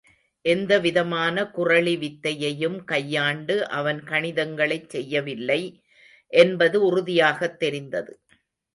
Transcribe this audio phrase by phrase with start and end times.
[0.45, 5.61] எந்தவிதமான குறளி வித்தையையும் கையாண்டு, அவன் கணிதங்களைச் செய்யவில்லை
[6.33, 8.13] என்பது உறுதியாகத் தெரிந்தது.